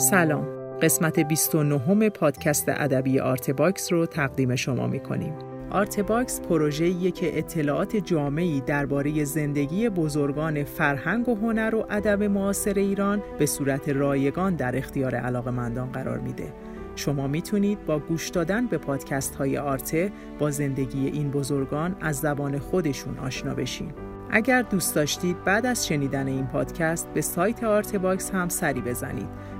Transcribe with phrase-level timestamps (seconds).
[0.00, 0.46] سلام
[0.82, 5.34] قسمت 29 پادکست ادبی آرت باکس رو تقدیم شما می کنیم.
[5.70, 12.74] آرت باکس پروژه‌ایه که اطلاعات جامعی درباره زندگی بزرگان فرهنگ و هنر و ادب معاصر
[12.74, 16.52] ایران به صورت رایگان در اختیار علاقمندان قرار میده.
[16.96, 22.58] شما می‌تونید با گوش دادن به پادکست های آرته با زندگی این بزرگان از زبان
[22.58, 23.92] خودشون آشنا بشین.
[24.32, 29.28] اگر دوست داشتید بعد از شنیدن این پادکست به سایت آرت باکس هم سری بزنید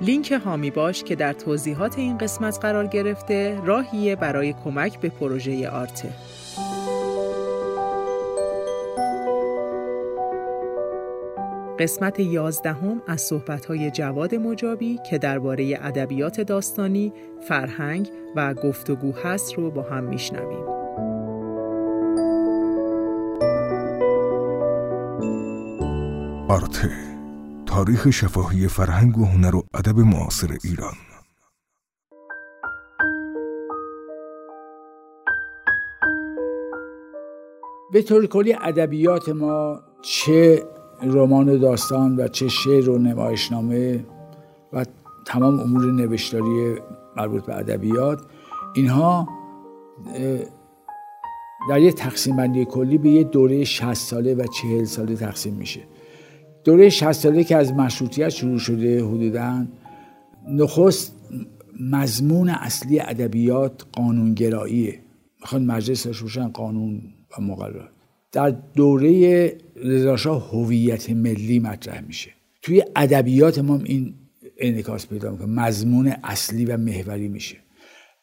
[0.00, 5.68] لینک هامی باش که در توضیحات این قسمت قرار گرفته راهیه برای کمک به پروژه
[5.68, 6.08] آرته.
[11.78, 17.12] قسمت یازدهم از صحبت‌های جواد مجابی که درباره ادبیات داستانی،
[17.48, 20.64] فرهنگ و گفتگو هست رو با هم میشنویم.
[26.48, 27.09] آرته
[27.70, 30.94] تاریخ شفاهی فرهنگ و هنر و ادب معاصر ایران.
[37.92, 40.64] به طور کلی ادبیات ما چه
[41.02, 44.04] رمان و داستان و چه شعر و نمایشنامه
[44.72, 44.84] و
[45.26, 46.76] تمام امور نوشتاری
[47.16, 48.22] مربوط به ادبیات
[48.74, 49.28] اینها
[51.68, 55.80] در یه تقسیم بندی کلی به یه دوره 60 ساله و 40 ساله تقسیم میشه.
[56.64, 59.66] دوره 60 ساله که از مشروطیت شروع شده حدودا
[60.48, 61.16] نخست
[61.80, 64.98] مضمون اصلی ادبیات قانونگراییه.
[65.40, 67.02] می‌خوان مجلس روشن قانون
[67.38, 67.90] و مقررات.
[68.32, 72.30] در دوره رضاشاه هویت ملی مطرح میشه.
[72.62, 74.14] توی ادبیات ما این
[74.58, 75.46] انعکاس پیدا می‌کنه.
[75.46, 77.56] مضمون اصلی و محوری میشه.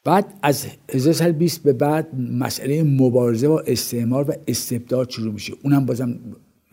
[0.03, 5.53] بعد از 1920 به بعد مسئله مبارزه با استعمار و استبداد شروع میشه.
[5.63, 6.19] اونم بازم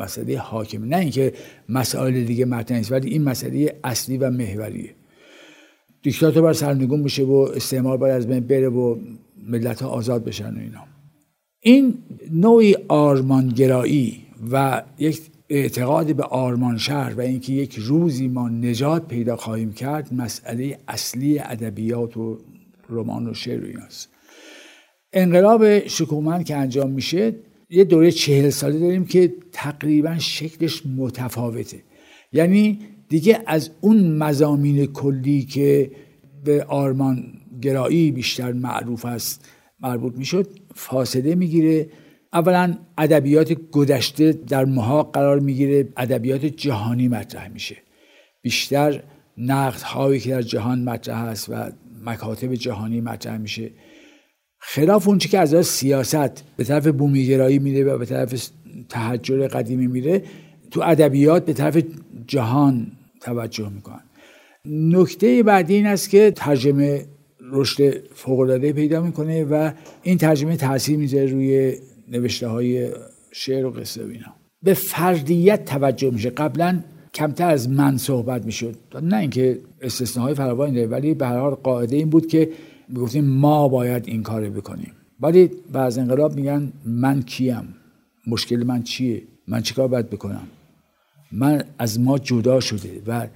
[0.00, 0.86] مسئله حاکمه.
[0.86, 1.32] نه اینکه
[1.68, 4.94] مسائل دیگه مطرح نیست ولی این مسئله اصلی و محوریه.
[6.02, 8.98] دیکتاتور باید سرنگون بشه و استعمار باید از بین بره و
[9.48, 10.84] ملت ها آزاد بشن و اینا.
[11.60, 11.94] این
[12.32, 14.22] نوعی آرمانگرایی
[14.52, 20.14] و یک اعتقاد به آرمان شهر و اینکه یک روزی ما نجات پیدا خواهیم کرد
[20.14, 22.38] مسئله اصلی ادبیات و
[22.88, 24.08] رمان و شعر و ایناست.
[25.12, 27.34] انقلاب شکومن که انجام میشه
[27.70, 31.82] یه دوره چهل ساله داریم که تقریبا شکلش متفاوته.
[32.32, 35.90] یعنی دیگه از اون مزامین کلی که
[36.44, 37.24] به آرمان
[37.62, 39.48] گرایی بیشتر معروف است
[39.80, 41.88] مربوط می‌شد فاصله می‌گیره.
[42.32, 47.76] اولا ادبیات گذشته در محاق قرار می‌گیره ادبیات جهانی مطرح میشه.
[48.42, 49.02] بیشتر
[49.38, 51.70] نقد هایی که در جهان مطرح هست و
[52.04, 53.70] مکاتب جهانی مطرح میشه.
[54.66, 58.48] خلاف اونچه که از سیاست به طرف بومیگرایی میره و به طرف
[58.88, 60.22] تحجر قدیمی میره
[60.70, 61.82] تو ادبیات به طرف
[62.26, 62.86] جهان
[63.20, 64.00] توجه می‌کنن.
[64.64, 67.04] نکته بعدی این است که ترجمه
[67.52, 69.70] رشد فوقالعاده پیدا می‌کنه و
[70.02, 71.76] این ترجمه تاثیر می‌ذاره روی
[72.08, 72.90] نوشته های
[73.32, 74.34] شعر و قصه و اینا.
[74.62, 76.30] به فردیت توجه میشه.
[76.30, 76.80] قبلا
[77.14, 78.76] کمتر از من صحبت می‌شد.
[79.02, 82.48] نه اینکه استثناهای فراوانی داره ولی به هر حال قاعده این بود که
[82.88, 84.92] می‌گفتیم ما باید این کار بکنیم.
[85.20, 87.74] ولی بعض انقلاب میگن من کیم.
[88.26, 90.46] مشکل من چیه؟ من چیکار باید بکنم؟
[91.32, 93.26] من از ما جدا شده و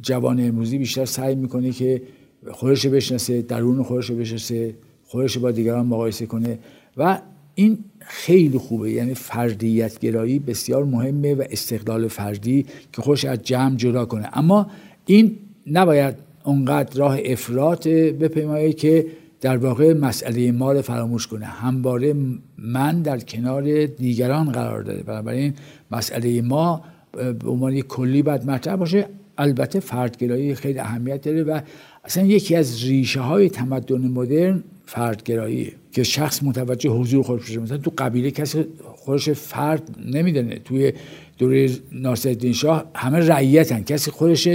[0.00, 2.02] جوان امروزی بیشتر سعی می‌کنه که
[2.50, 6.58] خودش بشناسه درون خودش بشناسه خودش با دیگران مقایسه کنه
[6.96, 7.20] و
[7.54, 8.90] این خیلی خوبه.
[8.90, 14.28] یعنی فردیت گرایی بسیار مهمه و استقلال فردی که خودش از جمع جدا کنه.
[14.32, 14.70] اما
[15.06, 16.14] این نباید
[16.46, 19.06] اونقدر راه افراط بپیمایه که
[19.40, 21.44] در واقع مسئله ما رو فراموش کنه.
[21.44, 22.14] همواره
[22.58, 25.02] من در کنار دیگران قرار داره.
[25.02, 25.54] بنابراین
[25.90, 29.06] مسئله ما به عنوان کلی باید مطرح باشه.
[29.38, 31.60] البته فردگرایی خیلی اهمیت داره و
[32.04, 37.78] اصلا یکی از ریشه های تمدن مدرن فردگراییه که شخص متوجه حضور خودش بشه مثلا
[37.78, 38.64] تو قبیله کسی
[38.94, 40.58] خودش فرد نمی‌دونه.
[40.64, 40.92] توی
[41.38, 43.82] دوره ناصرالدین شاه همه رعیتن.
[43.82, 44.48] کسی خودش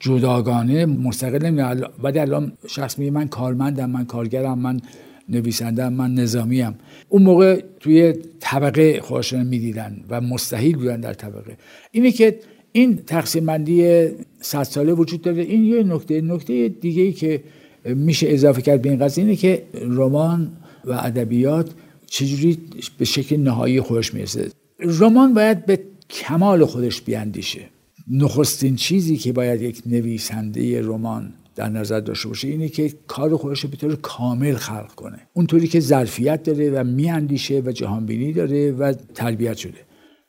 [0.00, 4.80] جداگانه مستقل نمی‌دونه بعد الان شخص میگه من کارمندم من کارگرم من
[5.28, 6.74] نویسندم من نظامیم
[7.08, 11.56] اون موقع توی طبقه خودشون می‌دیدن و مستحیل بودن در طبقه.
[11.92, 12.38] اینه که
[12.72, 14.08] این تقسیم بندی
[14.40, 15.42] صد ساله وجود داره.
[15.42, 16.20] این یه نکته.
[16.20, 17.42] نکته دیگه ای که
[17.84, 20.52] میشه اضافه کرد به این قضیه اینه که رمان
[20.84, 21.70] و ادبیات
[22.06, 22.58] چجوری
[22.98, 24.48] به شکل نهایی خودش می‌رسه.
[24.80, 25.80] رمان باید به
[26.10, 27.60] کمال خودش بیاندیشه.
[28.10, 33.66] نخستین چیزی که باید یک نویسنده رمان در نظر داشته باشه اینه که کار خودش
[33.66, 35.18] به طور کامل خلق کنه.
[35.32, 39.78] اونطوری که ظرفیت داره و میاندیشه و جهانبینی داره و تربیت شده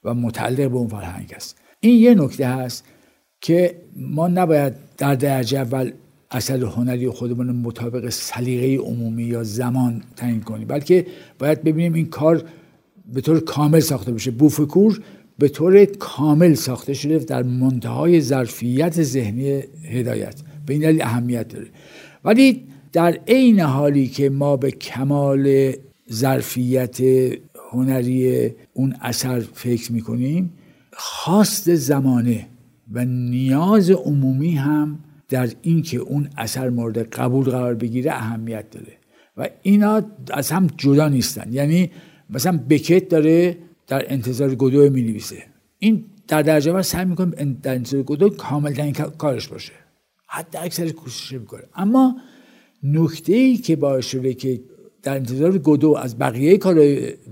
[0.04, 1.58] و متعلق به اون فرهنگ است.
[1.80, 2.86] این یه نکته هست
[3.42, 5.92] که ما نباید در درجه اول
[6.32, 11.06] اثر هنری خودمون مطابق سلیقه عمومی یا زمان تعیین کنیم بلکه
[11.40, 12.44] باید ببینیم این کار
[13.14, 14.32] به طور کامل ساخته بشه.
[14.32, 15.02] بوفکور
[15.40, 20.36] به طور کامل ساخته شده در منتهای ظرفیت ذهنی هدایت.
[20.66, 21.68] به این دلیل اهمیت داره.
[22.24, 22.64] ولی
[22.94, 25.74] در عین حالی که ما به کمال
[26.12, 26.98] ظرفیت
[27.72, 30.54] هنری اون اثر فکر می‌کنیم
[30.94, 32.48] خواست زمانه
[32.92, 35.00] و نیاز عمومی هم
[35.30, 38.94] در اینکه اون اثر مورد قبول قرار بگیره اهمیت داره.
[39.38, 40.02] و اینا
[40.32, 41.54] از هم جدا نیستن.
[41.54, 41.92] یعنی
[42.30, 43.58] مثلا بکت داره
[43.90, 45.44] در انتظار گدو می نویسه
[45.80, 49.74] این در درجه اول سعی می‌کنه در انتظار گدو کامل کارش باشه.
[50.28, 51.64] حتی اکثر کوشش می‌کنه.
[51.76, 52.16] اما
[52.84, 54.62] نکته ای که باعث شده که
[55.04, 56.76] در انتظار گدو از بقیه کار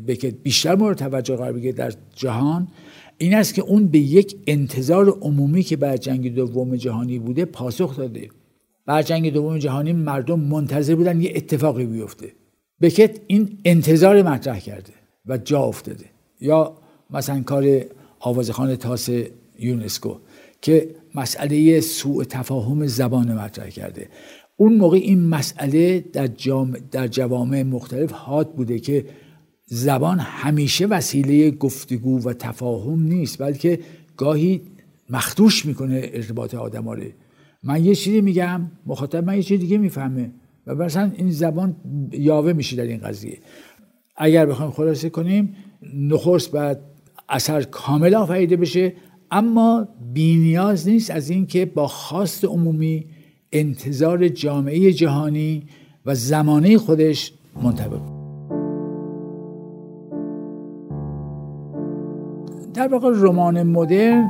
[0.08, 2.68] بکت بیشتر مورد توجه قرار بگیره در جهان
[3.18, 7.98] این است که اون به یک انتظار عمومی که بعد جنگ دوم جهانی بوده پاسخ
[7.98, 8.30] داده.
[8.86, 12.32] بعد جنگ دوم جهانی مردم منتظر بودن یه اتفاقی بیفته.
[12.82, 14.94] بکت این انتظار مطرح کرده
[15.26, 16.06] و جا افتاده.
[16.42, 16.78] یا
[17.10, 17.86] مثلا کار
[18.20, 19.10] آوازخان تاس
[19.60, 20.16] یونسکو
[20.62, 24.10] که مسئله سوء تفاهم زبان مطرح کرده.
[24.58, 26.30] اون موقع این مسئله در,
[26.92, 29.06] در جوامع مختلف حاد بوده که
[29.66, 33.80] زبان همیشه وسیله گفتگو و تفاهم نیست بلکه
[34.18, 34.62] گاهی
[35.10, 37.04] مخدوش می‌کنه ارتباط آدم رو.
[37.64, 40.32] من یه چیزی میگم مخاطب من یه چیز دیگه می‌فهمه
[40.68, 41.76] و مثلا این زبان
[42.12, 43.38] یاوه میشه در این قضیه.
[44.18, 45.56] اگر بخوایم خلاصه کنیم
[45.94, 46.78] نخست باید
[47.30, 48.94] اثر کامل آفریده بشه
[49.32, 53.06] اما بینیاز نیست از اینکه با خواست عمومی
[53.52, 55.64] انتظار جامعه جهانی
[56.06, 57.34] و زمانه خودش
[57.64, 58.02] منطبق
[62.74, 64.30] در واقع رمان مدرن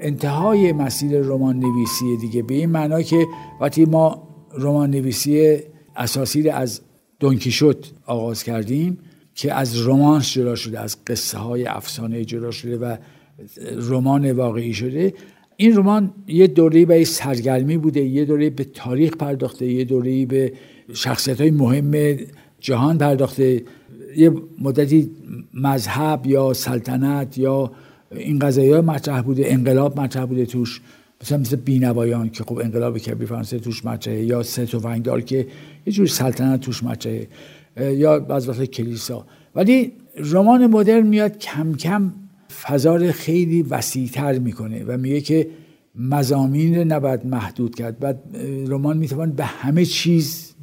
[0.00, 3.26] انتهای مسیر رمان نویسی دیگه به این معنا که
[3.60, 4.28] وقتی ما
[4.58, 5.58] رمان نویسی
[5.96, 6.80] اساسی از
[7.24, 8.98] دونکیشوت آغاز کردیم
[9.34, 12.96] که از رمانس جدا شده از قصه های افسانه جدا شده و
[13.76, 15.14] رمان واقعی شده.
[15.56, 20.52] این رمان یه دوره به سرگرمی بوده یه دوره به تاریخ پرداخته یه دوره به
[20.94, 22.18] شخصیت های مهم
[22.60, 23.62] جهان پرداخته.
[24.16, 25.10] یه مدتی
[25.54, 27.72] مذهب یا سلطنت یا
[28.10, 30.80] این قضایی ها مطرح بوده انقلاب مطرح بوده توش.
[31.22, 35.46] مثلا مثل بینوایان که خب انقلاب کبیر فرانسه توش مطرحه یا سه ونگدار که
[35.86, 37.28] یه جور سلطنت توش مطرحه
[37.76, 39.26] یا از وقت کلیسا.
[39.54, 42.12] ولی رمان مدرن میاد کم کم
[42.62, 45.50] فضا رو خیلی وسیعتر می‌کنه و میگه که
[45.94, 47.98] مزامین رو نباید محدود کرد.
[47.98, 48.20] بعد
[48.68, 50.54] رمان می‌توان به همه چیز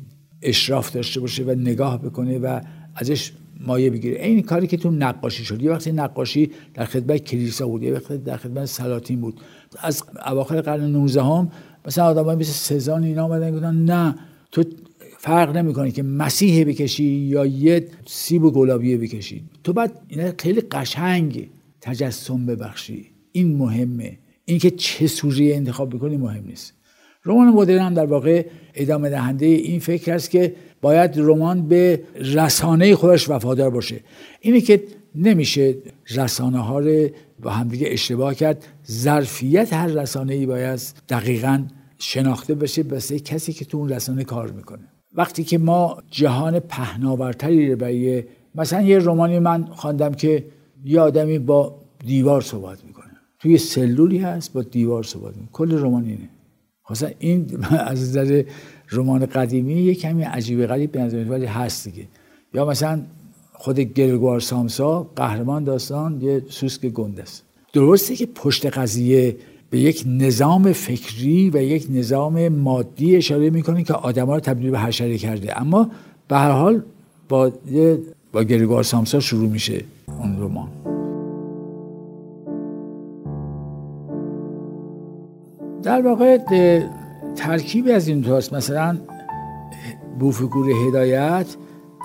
[0.42, 2.60] اشراف داشته باشه و نگاه بکنه و
[2.96, 4.26] ازش مایه بگیره.
[4.26, 5.62] این کاری که تو نقاشی شد.
[5.62, 9.40] یه وقتی نقاشی در خدمت کلیسا بود یه وقتی در خدمت سلاطین بود.
[9.80, 11.51] از اواخر قرن 19 هم
[11.86, 14.16] مثلا آدمای مثل سزان اینا اومدن گفتن نه
[14.51, 14.63] تو
[15.24, 19.44] فرق نمی‌کنه که مسیح بکشی یا یه سیب و گلابی بکشی.
[19.63, 21.50] تو بعد اینا خیلی قشنگ
[21.82, 23.06] تجسم ببخشی.
[23.32, 24.18] این مهمه.
[24.46, 26.74] اینکه چه سوژه انتخاب بکنی مهم نیست.
[27.25, 32.96] رمان مدرن هم در واقع ادامه دهنده این فکر است که باید رمان به رسانه
[32.96, 34.00] خودش وفادار باشه.
[34.40, 34.84] اینه که
[35.16, 35.75] نمیشه
[36.10, 37.08] رسانه ها رو
[37.42, 38.68] با همدیگه اشتباه کرد.
[38.92, 41.63] ظرفیت هر رسانه ای باید دقیقا
[41.98, 42.84] شناخته بشه.
[42.84, 44.90] بسه کسی که تو اون رسانه کار می‌کنه.
[45.13, 48.24] وقتی که ما جهان پهناورتری رو برای
[48.56, 50.46] مثلا یه رومانی من خواندم که
[50.86, 51.75] یه آدمی با
[52.06, 53.12] دیوار صحبت می‌کنه.
[53.39, 55.50] توی سلولی هست با دیوار صحبت می‌کنه.
[55.51, 56.30] کل رمان اینه.
[56.84, 58.44] خواستن این از نظر
[58.91, 62.08] رمان قدیمی یه کمی عجیب غریب به ولی هست دیگه.
[62.53, 63.01] یا مثلا
[63.53, 69.36] خود گرگوار سامسا قهرمان داستان یه سوسک گنده است درسته که پشت قضیه
[69.72, 74.80] به یک نظام فکری و یک نظام مادی اشاره می‌کنه که آدما رو تبدیل به
[74.80, 75.62] حشره کرده.
[75.62, 75.90] اما
[76.28, 76.82] به هر حال
[77.30, 77.51] با
[78.32, 79.84] با گریگوار سامسا شروع میشه
[80.20, 80.68] اون رمان.
[85.84, 86.38] در واقع
[87.36, 88.98] ترکیبی از این توست مثلا
[90.20, 91.56] بوفگور هدایت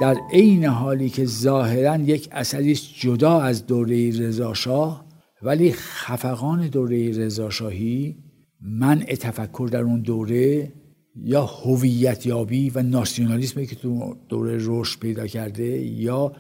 [0.01, 5.06] در عین حالی که ظاهرا یک اثری جدا از دوره رضاشاه
[5.43, 8.17] ولی خفقان دوره رضاشاهی
[8.61, 10.73] منع تفکر در اون دوره
[11.17, 16.33] یا هویت یابی و ناسیونالیسمی که تو دوره رشد پیدا کرده یا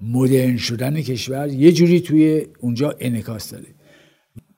[0.00, 3.66] مدرن شدن کشور یه جوری توی اونجا انکاس داره.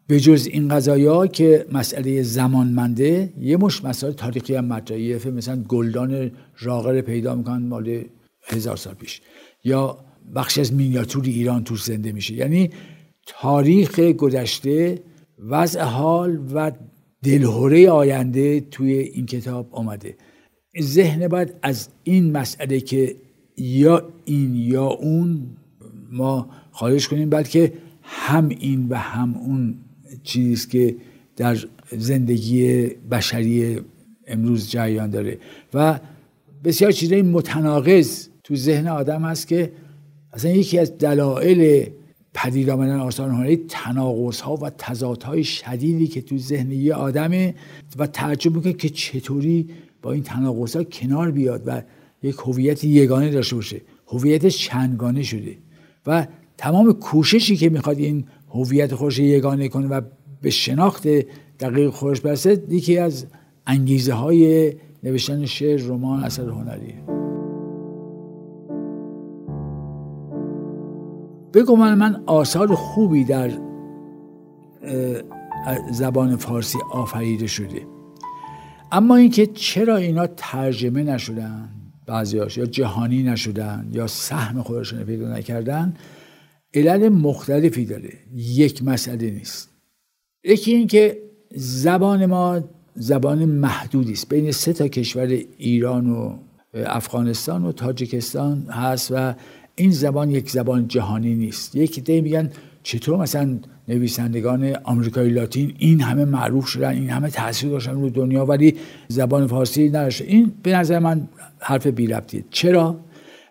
[0.06, 6.30] به جز این قضایا که مسئله زمانمنده یه مش مسئله تاریخی هم مطرحیه مثلا گلدان
[6.58, 8.04] راغر پیدا می‌کنن مال
[8.48, 9.20] هزار سال پیش.
[9.64, 9.98] یا
[10.34, 12.34] بخش از مینیاتور ایران توش زنده میشه.
[12.34, 12.70] یعنی
[13.26, 15.02] تاریخ گذشته
[15.38, 16.72] وضع حال و
[17.22, 20.16] دلهوره آینده توی این کتاب آمده.
[20.80, 23.16] ذهن باید از این مسئله که
[23.56, 25.56] یا این یا اون
[26.10, 29.78] ما خارج کنیم بلکه هم این و هم اون
[30.22, 30.96] چیزی که
[31.36, 31.58] در
[31.92, 33.80] زندگی بشری
[34.26, 35.38] امروز جریان داره.
[35.74, 36.00] و
[36.64, 39.72] بسیار چیزای متناقض تو ذهن آدم هست که
[40.32, 41.90] اصلا یکی از دلایل
[42.36, 44.70] پدید آمدن آثار هنری تناقض ها و
[45.24, 47.54] های شدیدی که تو ذهن یه آدمه
[47.98, 49.68] و تعجب می‌کنه که چطوری
[50.02, 51.82] با این تناقض ها کنار بیاد و
[52.22, 53.80] یک هویت یگانه داشته باشه.
[54.08, 55.58] هویت چندگانه شده
[56.06, 56.26] و
[56.58, 60.00] تمام کوششی که می‌خواد این هویت خودش یگانه کنه و
[60.42, 61.08] به شناخت
[61.60, 63.26] دقیق خودش برسه یکی از
[63.66, 67.25] انگیزه های نوشتن شعر رمان اثر هنریه
[71.56, 73.50] بگو من من آثار خوبی در
[75.90, 77.86] زبان فارسی آفریده شده.
[78.92, 81.68] اما اینکه چرا اینا ترجمه نشدن
[82.06, 85.94] بعضیاش یا جهانی نشدن یا سهم خودشون پیدا نکردن
[86.74, 88.12] علل مختلفی داره.
[88.34, 89.70] یک مسئله نیست.
[90.44, 91.18] یکی اینکه
[91.54, 92.60] زبان ما
[92.94, 94.28] زبان محدودی است.
[94.28, 95.26] بین سه تا کشور
[95.58, 96.38] ایران و
[96.74, 99.34] افغانستان و تاجیکستان هست و
[99.78, 101.76] این زبان یک زبان جهانی نیست.
[101.76, 102.50] یک دی میگن
[102.82, 108.46] چطور مثلا نویسندگان آمریکایی لاتین این همه معروف شدن این همه تاثیر داشتن رو دنیا
[108.46, 108.74] ولی
[109.08, 110.24] زبان فارسی نداشته.
[110.24, 111.28] این به نظر من
[111.58, 113.00] حرف بی ربطیه چرا؟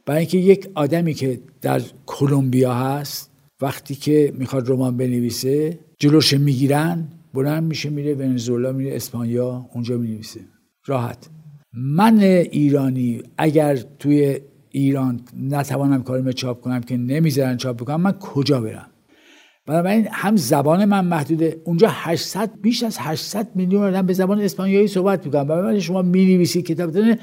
[0.06, 7.08] برای اینکه یک آدمی که در کلمبیا هست وقتی که می‌خواد رمان بنویسه جلوش می‌گیرن
[7.34, 10.40] بلند میشه میره ونزوئلا میره اسپانیا اونجا می‌نویسه.
[10.86, 11.30] راحت.
[11.74, 14.40] من ایرانی اگر توی
[14.76, 18.88] ایران نتوانم کارم چاپ کنم که نمی‌ذارن چاپ بکنم من کجا برم؟
[19.66, 24.88] بنابراین هم زبان من محدوده اونجا 800 بیش از 800 میلیون آدم به زبان اسپانیایی
[24.88, 25.44] صحبت می‌کنن.
[25.44, 27.20] بنابراین شما می‌نویسی کتاب داره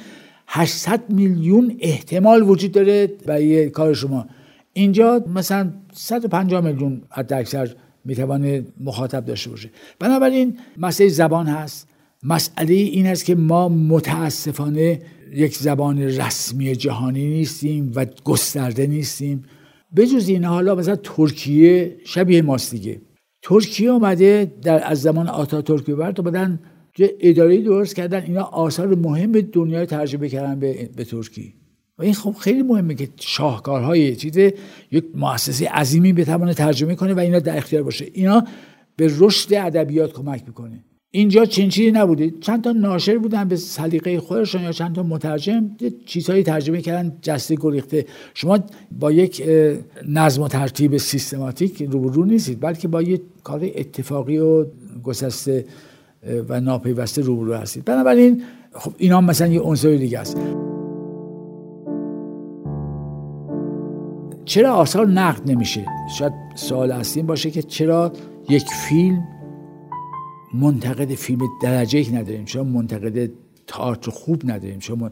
[0.47, 4.27] 800 میلیون احتمال وجود داره برای کار شما.
[4.73, 9.71] اینجا مثلا 150 میلیون حد اکثر می‌توانه مخاطب داشته باشه.
[9.99, 11.89] بنابراین مسئله زبان هست.
[12.23, 15.01] مسئله این است که ما متاسفانه
[15.35, 19.43] یک زبان رسمی جهانی نیستیم و گسترده نیستیم.
[19.97, 23.01] بجز این حالا مثلا ترکیه شبیه ماست دیگه.
[23.43, 26.61] ترکیه آمده در از زمان آتا ترکیه برد اومدن
[26.99, 28.23] اداره درست کردن.
[28.23, 31.55] اینا آثار مهم دنیا ترجمه کردن به, به ترکی.
[31.99, 34.37] و این خب خیلی مهمه که شاهکارهای چیز
[34.91, 38.07] یک مؤسسه عظیمی بتوانه ترجمه کنه و اینا در اختیار باشه.
[38.13, 38.47] اینا
[38.97, 40.85] به رشد ادبیات کمک می‌کنه.
[41.15, 42.31] اینجا چنین چیزی نبوده.
[42.41, 45.71] چند تا ناشر بودن به سلیقه خودشون یا چند تا مترجم
[46.07, 48.07] چیزهایی ترجمه کردن جسته گریخته.
[48.35, 48.59] شما
[49.01, 49.43] با یک
[50.09, 54.67] نظم و ترتیب سیستماتیک روبرو نیستید بلکه با یک کار اتفاقی و
[55.03, 55.65] گسسته
[56.49, 57.85] و ناپیوسته روبرو هستید.
[57.85, 58.43] بنابراین
[58.73, 60.37] خب اینا مثلا یه عنصر دیگه است.
[64.45, 65.85] چرا آثار نقد نمیشه؟
[66.19, 68.13] شاید سوال اصلی باشه که چرا
[68.49, 69.29] یک فیلم
[70.55, 73.31] منتقد فیلم درجه یک نداریم شما منتقد
[73.67, 75.11] تئاتر خوب نداریم شما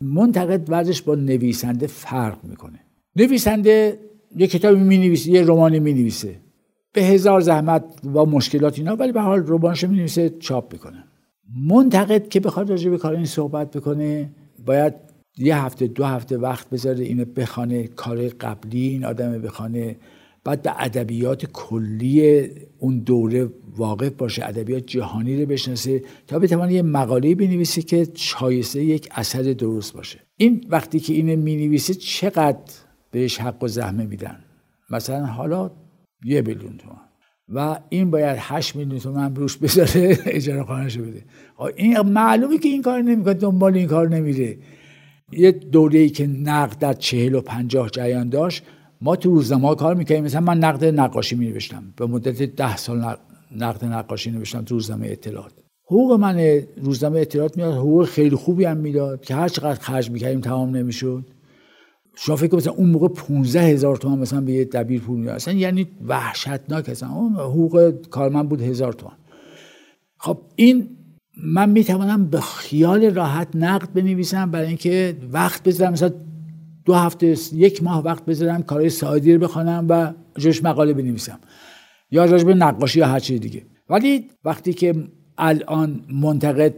[0.00, 2.78] منتقد ورزش با نویسنده فرق می‌کنه.
[3.16, 3.98] نویسنده
[4.36, 6.36] یه کتابی می نویسه یه رمانی می نویسه
[6.92, 11.04] به هزار زحمت با مشکلات اینا ولی به حال رمانش می نویسه چاپ می‌کنه.
[11.66, 14.30] منتقد که بخواد راجع به کار این صحبت بکنه
[14.66, 14.94] باید
[15.38, 19.96] یه هفته دو هفته وقت بذاره اینو بخانه کار قبلی این آدم بخانه
[20.44, 22.42] بعد به ادبیات کلی
[22.78, 28.84] اون دوره واقف باشه ادبیات جهانی رو بشناسه تا بتونه یه مقاله بنویسه که شایسته
[28.84, 30.20] یک اثر درست باشه.
[30.36, 32.58] این وقتی که اینو می‌نویسه چقدر
[33.10, 34.44] بهش حق و زحمه میدن؟
[34.90, 35.70] مثلا حالا
[36.24, 36.96] یه میلیون تومن
[37.48, 41.24] و این باید 8 میلیون تومن روش بذاره اجاره خانهش بده.
[41.76, 44.58] این معلومه که این کار نمی‌کنه دنبال این کار نمیره.
[45.32, 48.62] یه دوره ای که نقد در چهل و پنجاه جریان داشت
[49.04, 53.16] ما تو روزنامه کار می‌کنیم مثلا من نقد نقاشی می نوشتم به مدت ده سال
[53.56, 55.52] نقد نقاشی نوشتم تو روزنامه اطلاعات.
[55.86, 57.74] حقوق من روزنامه اطلاعات میاد.
[57.74, 61.24] حقوق خیلی خوبی هم می‌داد که هر چقدر خرج می‌کردیم تمام نمی‌شد.
[62.16, 65.34] شما فکر مثلا اون موقع 15 هزار تومان مثلا به یه دبیر پول می‌داد.
[65.34, 67.08] اصلا یعنی وحشتناک اصلا.
[67.38, 69.16] حقوق کارمند بود هزار تومان.
[70.18, 70.88] خب این
[71.44, 75.92] من می‌توانم به خیال راحت نقد بنویسم برای اینکه وقت بذارم.
[75.92, 76.12] مثلا
[76.84, 81.38] دو هفته یک ماه وقت بذارم کارهای سعادی رو بخوانم و جوش مقاله بنویسم.
[82.10, 83.62] یا راجب نقاشی یا هر چیز دیگه.
[83.88, 84.94] ولی وقتی که
[85.38, 86.74] الان منتقد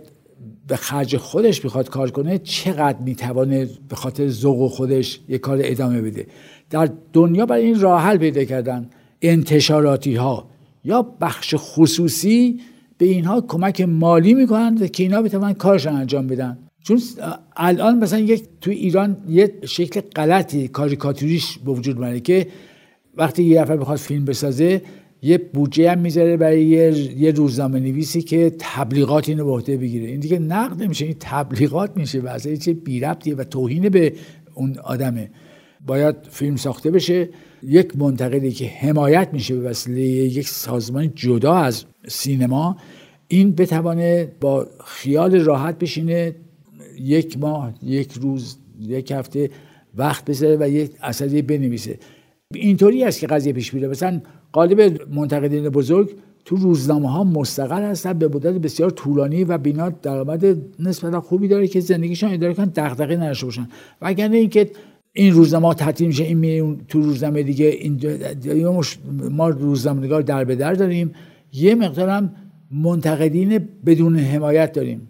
[0.69, 6.03] به خرج خودش می‌خواد کار کنه چقدر می‌توانه به خاطر ذوق خودش یه کار ادامه
[6.03, 6.27] بده؟
[6.71, 8.91] در دنیا برای این راه حل پیدا کردن
[9.23, 10.49] انتشاراتی ها
[10.85, 12.61] یا بخش خصوصی
[12.99, 16.59] به اینها کمک مالی می‌کنن که اینا بتونن کارشان انجام بدن.
[16.85, 17.01] چون
[17.57, 22.47] الان مثلا یک تو ایران یه شکل غلطی کاریکاتوریش به وجود میاد که
[23.17, 24.83] وقتی یه نفر بخواد فیلم بسازه
[25.23, 30.07] یه بودجه هم می‌ذاره برای یه, یه روزنامه نویسی که تبلیغات اینو به عهده بگیره.
[30.07, 34.13] این دیگه نقد نمیشه این تبلیغات میشه و اصلا چه بی و توهین به
[34.55, 35.31] اون آدمه.
[35.87, 37.29] باید فیلم ساخته بشه.
[37.63, 42.77] یک منتقدی که حمایت میشه به وسیله یک سازمان جدا از سینما
[43.29, 46.35] این بتوانه با خیال راحت بشینه
[47.01, 49.51] یک ماه یک روز یک هفته
[49.97, 51.99] وقت بذاره و یک اثری بنویسه.
[52.55, 53.89] اینطوری است که قضیه پیش میره.
[53.89, 54.21] مثلا
[54.53, 56.11] قالب منتقدین بزرگ
[56.45, 61.69] تو روزنامه ها مستقل هستن به مدت بسیار طولانی و بینا درآمد نسبتا خوبی داره
[61.69, 63.69] که زندگیشان اداره کنن دغدغه نداشته باشن.
[64.01, 64.71] و اگر اینکه
[65.13, 68.01] این روزنامه ها تعطیل میشه این میره تو روزنامه دیگه این
[69.31, 71.13] ما روزنامه‌نگار در به در داریم.
[71.53, 72.35] یه مقدارم
[72.71, 75.09] منتقدین بدون حمایت داریم.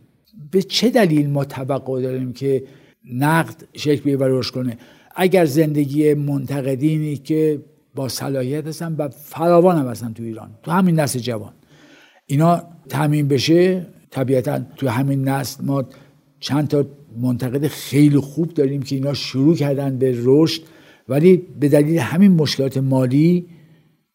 [0.54, 2.64] به چه دلیل ما توقع داریم که
[3.12, 4.78] نقد شکل بگیره کنه؟
[5.16, 7.62] اگر زندگی منتقدینی که
[7.94, 11.52] با صلاحیت هستن و فراوان هم هستن تو ایران تو همین نسل جوان.
[12.26, 15.84] اینا تامین بشه طبیعتا تو همین نسل ما
[16.40, 16.84] چند تا
[17.20, 20.62] منتقد خیلی خوب داریم که اینا شروع کردن به رشد
[21.08, 23.46] ولی به دلیل همین مشکلات مالی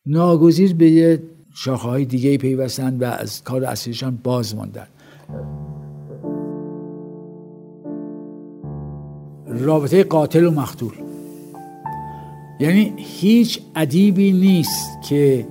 [0.06, 1.20] ناگزیر به
[1.56, 4.88] شاخه های دیگه پیوستن و از کار اصلیشان باز ماندن.
[9.50, 10.94] رابطه قاتل و مقتول.
[12.60, 15.48] یعنی هیچ ادیبی نیست که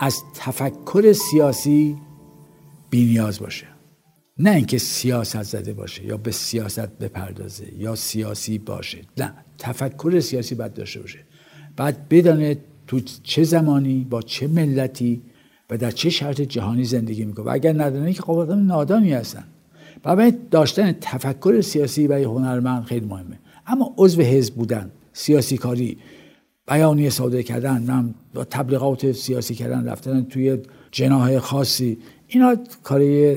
[0.00, 1.96] از تفکر سیاسی
[2.90, 3.66] بینیاز باشه.
[4.38, 8.98] نه اینکه سیاست زده باشه یا به سیاست بپردازه یا سیاسی باشه.
[9.18, 11.18] نه تفکر سیاسی باید داشته باشه.
[11.76, 15.22] بعد بدانه تو چه زمانی با چه ملتی
[15.70, 17.46] و در چه شرط جهانی زندگی می‌کنه.
[17.46, 19.44] و اگر ندانه که خب نادانی هستن.
[20.02, 23.38] برای داشتن تفکر سیاسی برای هنرمند خیلی مهمه.
[23.66, 25.98] اما عضو حزب بودن سیاسی کاری
[26.68, 30.58] بیانیه صادر کردن با تبلیغات سیاسی کردن رفتن توی
[30.90, 33.36] جناح خاصی اینا کاری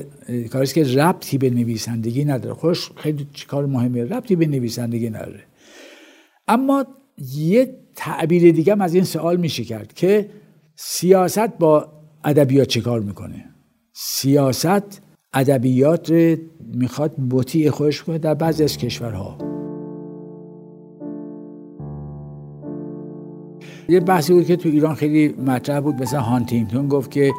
[0.74, 2.54] که ربطی به نویسندگی نداره.
[2.54, 5.40] خوش خیلی کار مهمه ربطی به نویسندگی نداره.
[6.48, 6.86] اما
[7.34, 10.30] یه تعبیر دیگه از این سوال میشه کرد که
[10.76, 11.92] سیاست با
[12.24, 13.44] ادبیات چه کار می‌کنه؟
[13.92, 15.02] سیاست
[15.34, 16.12] ادبیات
[16.74, 19.38] می‌خواد مطیع خودش کنه در بعضی از کشورها.
[23.88, 27.32] یه بحثی بود که تو ایران خیلی مطرح بود مثلا هانتینگتون گفت که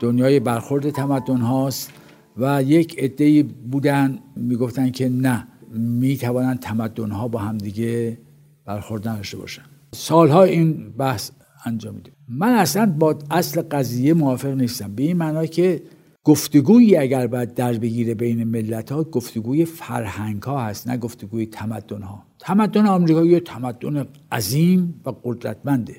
[0.00, 1.92] دنیای برخورد تمدن هاست
[2.36, 8.18] و یک عده بودن می‌گفتن که نه می‌توانند تمدن ها با همدیگه
[8.64, 9.62] برخورد نداشته باشن.
[9.94, 11.30] سالها این بحث
[11.66, 12.10] انجام میده.
[12.28, 14.94] من اصلا با اصل قضیه موافق نیستم.
[14.94, 15.82] به این معنی که
[16.24, 22.02] گفتگویی اگر باید در بگیره بین ملت ها گفتگوی فرهنگ ها هست نه گفتگوی تمدن
[22.02, 25.96] ها تمدن آمریکا یه تمدن عظیم و قدرتمنده.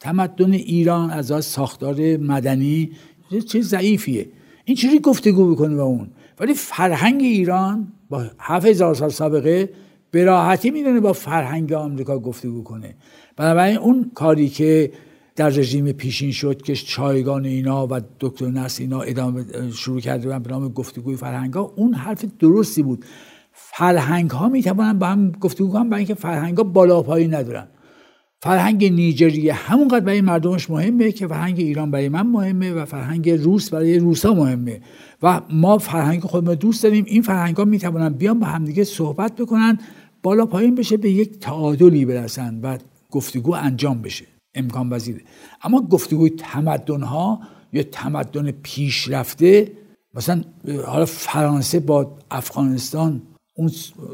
[0.00, 2.92] تمدن ایران از از ساختار مدنی
[3.48, 4.28] چه ضعیفیه.
[4.64, 6.08] این چجوری گفتگو بکنه با اون؟
[6.40, 9.70] ولی فرهنگ ایران با هفت هزار سال سابقه
[10.10, 12.94] به راحتی می‌دونه با فرهنگ آمریکا گفتگو کنه.
[13.36, 14.92] بنابراین اون کاری که
[15.36, 20.50] در رژیم پیشین شد که چایگان اینا و دکتر نس اینا ادامه شروع کرده به
[20.50, 23.04] نام گفتگوی فرهنگ ها اون حرف درستی بود.
[23.52, 27.68] فرهنگ ها می توانن با هم گفتگو کنن برای اینکه فرهنگ ها بالا پایی ندارن.
[28.42, 33.70] فرهنگ نیجریه همونقدر برای مردمش مهمه که فرهنگ ایران برای من مهمه و فرهنگ روس
[33.70, 34.80] برای روسا مهمه.
[35.22, 37.04] و ما فرهنگ خودمون دوست داریم.
[37.08, 37.78] این فرهنگ ها می
[38.18, 39.78] بیان با همدیگه صحبت بکنن
[40.22, 42.78] بالا پایین بشه به یک تعادلی برسن و
[43.10, 44.33] گفتگو انجام بشه.
[44.54, 45.20] امکان پذیره
[45.62, 47.40] اما گفتگوی تمدن ها
[47.72, 49.72] یا تمدن پیشرفته
[50.14, 50.42] مثلا
[50.86, 53.22] حالا فرانسه با افغانستان
[53.54, 53.70] اون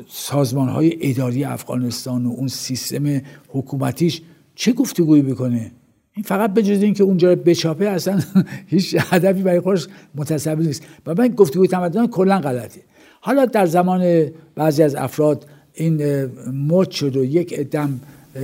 [0.08, 4.22] سازمان های اداری افغانستان و اون سیستم حکومتیش
[4.54, 5.72] چه گفتگویی بکنه؟
[6.12, 8.20] این فقط به جز اینکه اونجا رو بچاپه اصلا
[8.66, 10.86] هیچ هدفی برای خودش متصور نیست.
[11.06, 12.80] و من گفتگوی تمدن کلا غلطه.
[13.20, 18.00] حالا در زمان بعضی از افراد این مد شد و یک ادم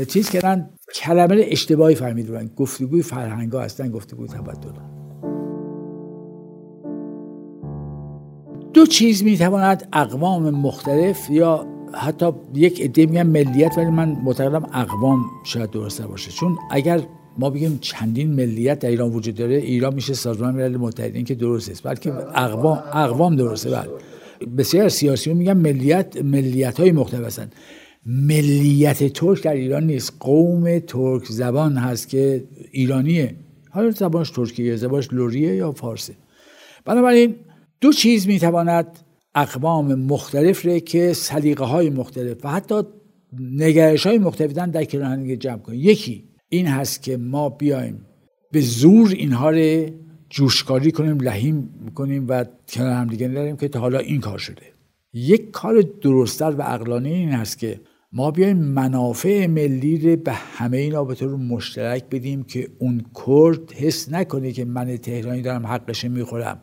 [0.09, 4.73] چیز کردن کلمه اشتباهی فهمید بودن گفتگوی فرهنگ ها هستن گفتگوی تمدن
[8.75, 15.25] دو چیز می‌تواند اقوام مختلف یا حتی یک عده میگن ملیت ولی من معتقدم اقوام
[15.45, 17.01] شاید درسته باشه چون اگر
[17.39, 21.71] ما بگیم چندین ملیت در ایران وجود داره ایران میشه سازمان ملل متحد که درست
[21.71, 23.71] است بلکه اقوام اقوام درسته.
[23.71, 23.89] بله.
[24.59, 27.53] بسیار سیاسیون میگن ملیت ملیت های مختلف هستند
[28.07, 30.17] ملیت ترک در ایران نیست.
[30.21, 33.37] قوم ترک زبان هست که ایرانیه.
[33.77, 36.15] حالا زبانش ترکیه زبانش لوریه یا فارسه
[36.85, 37.35] بنابراین
[37.81, 38.87] دو چیز می‌تواند
[39.35, 42.83] اقوام مختلف ره که سلیقه های مختلف و حتی
[43.41, 48.07] نگرش های مختلف در کنار جمع کنیم یکی این هست که ما بیایم
[48.53, 49.91] به زور اینها رو
[50.31, 54.63] جوشکاری کنیم لحیم کنیم و کنار هم دیگه نداریم که تا حالا این کار شده.
[55.13, 57.81] یک کار درستتر و عقلانی این هست که
[58.17, 63.73] ما بیایم منافع ملی رو به همه اینا به طور مشترک بدیم که اون کرد
[63.73, 66.59] حس نکنه که من تهرانی دارم حقش می‌خورم.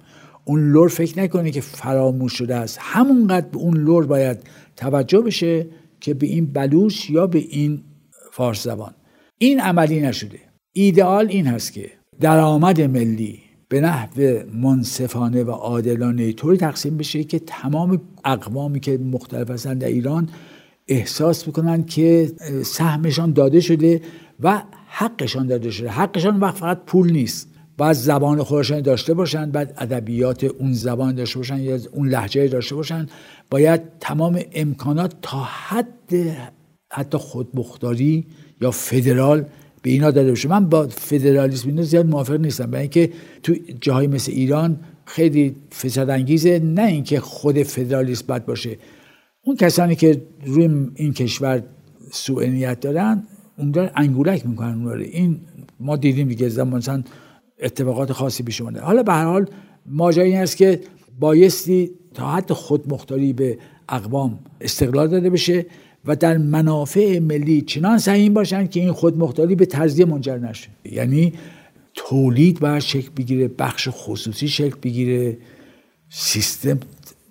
[0.45, 2.77] اون لور فکر نکنه که فراموش شده است.
[2.81, 4.37] همونقدر به اون لور باید
[4.75, 5.67] توجه بشه
[5.99, 7.83] که به این بلوش یا به این
[8.31, 8.93] فارس زبان.
[9.37, 10.39] این عملی نشده.
[10.71, 11.89] ایدئال این هست که
[12.19, 13.39] درآمد ملی
[13.69, 19.87] به نحو منصفانه و عادلانه طوری تقسیم بشه که تمام اقوامی که مختلف هستند در
[19.87, 20.29] ایران
[20.87, 22.31] احساس بکنن که
[22.63, 24.01] سهمشان داده شده
[24.39, 25.89] و حقشان داده شده.
[25.89, 27.49] حقشان وقت فقط پول نیست.
[27.77, 32.75] باید زبان خودشان داشته باشن بعد ادبیات اون زبان داشته باشن یا اون لحجه داشته
[32.75, 33.07] باشن.
[33.49, 36.13] باید تمام امکانات تا حد
[36.91, 38.25] حتی خودمختاری
[38.61, 39.45] یا فدرال
[39.81, 40.49] به اینا داده بشه.
[40.49, 42.71] من با فدرالیسم اینا زیاد موافق نیستم.
[42.71, 43.09] برای اینکه
[43.43, 48.77] تو جاهای مثل ایران خیلی فساد انگیزه نه اینکه خود فدرالیسم بد باشه.
[49.45, 50.63] اون کسانی که روی
[50.95, 51.63] این کشور
[52.11, 53.23] سوء نیت دارن
[53.57, 55.39] اونجا انگولک می‌کنن اون این
[55.79, 57.03] ما دیدیم دیگه زمان
[57.59, 58.81] اتفاقات خاصی پیش اومده.
[58.81, 59.49] حالا به هر حال
[59.85, 60.81] ماجرا این است که
[61.19, 63.57] بایستی تا حد خودمختاری به
[63.89, 65.65] اقوام استقلال داده بشه
[66.05, 70.69] و در منافع ملی چنان سعیم باشن که این خودمختاری به تجزیه منجر نشه.
[70.85, 71.33] یعنی
[71.93, 75.37] تولید باید شکل بگیره بخش خصوصی شکل بگیره
[76.09, 76.79] سیستم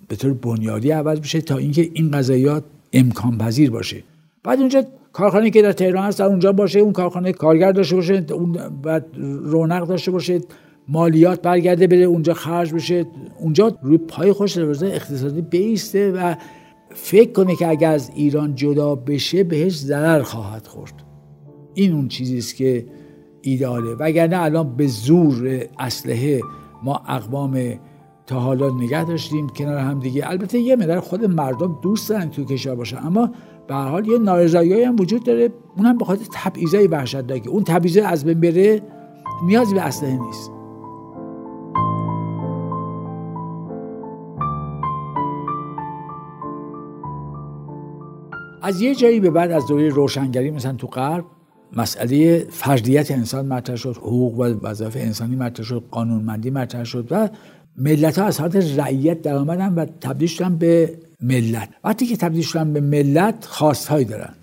[0.07, 2.63] به طور بنیادی عوض بشه تا اینکه این قضایات
[2.93, 4.03] امکان پذیر باشه.
[4.43, 8.25] بعد اونجا کارخانه که در تهران هست در اونجا باشه اون کارخانه کارگر داشته باشه
[8.33, 8.51] اون
[8.83, 9.05] بعد
[9.43, 10.41] رونق داشته باشه
[10.87, 13.05] مالیات برگرده بره اونجا خرج بشه.
[13.39, 16.35] اونجا روی پای خوش دروازه اقتصادی بیسته و
[16.89, 20.93] فکر کنه که اگر از ایران جدا بشه بهش ضرر خواهد خورد.
[21.73, 22.85] این اون چیزی است که
[23.41, 26.41] ایداله وگرنه الان به زور اسلحه
[26.83, 27.79] ما اقوام
[28.27, 30.29] تا حالا نگه داشتیم کنار هم دیگه.
[30.29, 33.29] البته یه مدار خود مردم دوست دارن تو کشور باشن اما
[33.67, 35.49] به حال یه نارضایی هم وجود داره.
[35.77, 38.81] اونم به خاطر تبعیضای وحشتناک اون تبعیض از بین بره
[39.45, 40.51] نیازی به اسلحه نیست.
[48.61, 51.25] از یه جایی به بعد از دوره روشنگری مثلا تو غرب
[51.77, 57.29] مسئله فردیت انسان مطرح شد حقوق و وظایف انسانی مطرح شد قانونمندی مطرح شد و
[57.77, 61.69] ملت ها از حالت رعیت در آمدن و تبدیل شدن به ملت.
[61.83, 64.33] وقتی که تبدیل شدن به ملت خواستهایی دارن.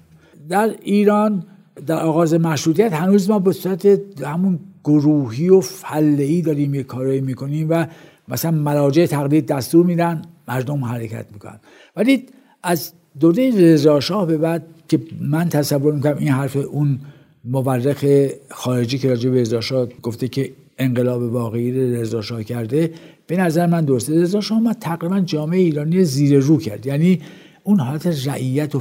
[0.48, 1.44] در ایران
[1.86, 3.86] در آغاز مشروطیت هنوز ما به صورت
[4.22, 7.86] همون گروهی و فله داریم یه کارایی می‌کنیم و
[8.28, 11.60] مثلا مراجع تقلید دستور میدن مردم حرکت می‌کنن.
[11.96, 12.26] ولی
[12.62, 16.98] از دوره رضا به بعد که من تصور می‌کنم این حرف اون
[17.44, 18.04] مورخ
[18.50, 22.90] خارجی که راجع به رضا گفته که انقلاب واقعی رضا کرده
[23.26, 24.22] به نظر من درسته.
[24.22, 26.86] رضا شاه اومد تقریبا جامعه ایرانی زیر رو کرد.
[26.86, 27.20] یعنی
[27.64, 28.80] اون حالت رعیت و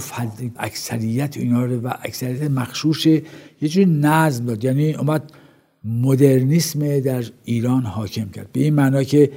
[0.56, 3.24] اکثریت اینا رو و اکثریت مخشوش یه
[3.62, 4.64] جوری نظم داد.
[4.64, 5.32] یعنی اومد
[5.84, 8.50] مدرنیسم در ایران حاکم کرد.
[8.54, 9.32] به این معنا که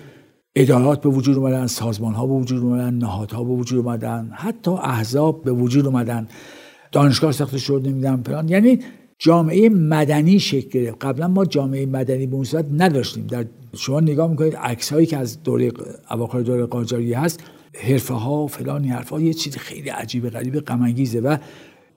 [0.56, 5.42] ادارات به وجود اومدن سازمان ها به وجود اومدن نهادها به وجود اومدن حتی احزاب
[5.44, 6.28] به وجود اومدن.
[6.92, 8.48] دانشگاه ساخته شد نمی‌دونم فلان.
[8.48, 8.78] یعنی
[9.24, 11.04] جامعه مدنی شکل گرفت.
[11.04, 13.26] قبلا ما جامعه مدنی به صورت نداشتیم.
[13.26, 13.44] در
[13.76, 15.72] شما نگاه می‌کنید عکس هایی که از دوره
[16.10, 17.40] اواخر دوره قاجاری هست
[17.74, 21.38] حرفه ها و فلان حرفا یه چیز خیلی عجیب غریب غم و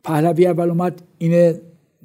[0.03, 1.53] پهلوی اول اومد این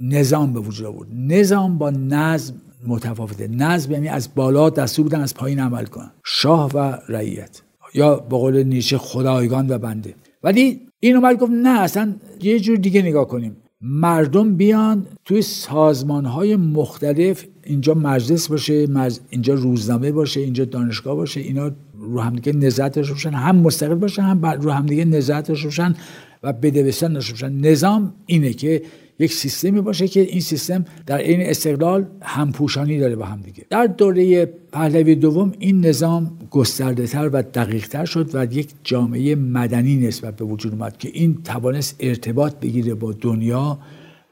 [0.00, 1.08] نظام به وجود آورد.
[1.14, 2.54] نظام با نظم
[2.86, 3.48] متفاوته.
[3.48, 6.10] نظم یعنی از بالا دستور بودن از پایین عمل کنن.
[6.24, 7.62] شاه و رعیت.
[7.94, 10.14] یا به قول نیچه خدایگان و بنده.
[10.42, 13.56] ولی این اومد گفت نه اصلا یه جور دیگه نگاه کنیم.
[13.82, 18.86] مردم بیان توی سازمان های مختلف اینجا مجلس باشه
[19.30, 24.22] اینجا روزنامه باشه اینجا دانشگاه باشه اینا رو همدیگه نظارت داشته باشن هم مستقل باشن
[24.22, 25.94] هم رو همدیگه نظارت داشته باشن
[26.42, 27.52] و بدوستن داشته باشن.
[27.52, 28.82] نظام اینه که
[29.20, 33.66] یک سیستمی باشه که این سیستم در عین استقلال همپوشانی داره با هم دیگه.
[33.70, 39.34] در دوره پهلوی دوم این نظام گسترده تر و دقیق تر شد و یک جامعه
[39.34, 43.78] مدنی نسبت به وجود اومد که این توانست ارتباط بگیره با دنیا